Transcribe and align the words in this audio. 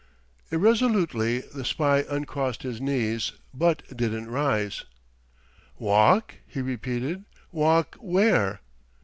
Irresolutely 0.51 1.41
the 1.41 1.63
spy 1.63 2.03
uncrossed 2.09 2.63
his 2.63 2.81
knees, 2.81 3.33
but 3.53 3.83
didn't 3.95 4.31
rise. 4.31 4.83
"Walk?" 5.77 6.33
he 6.47 6.59
repeated, 6.59 7.23
"walk 7.51 7.97
where?" 7.99 8.61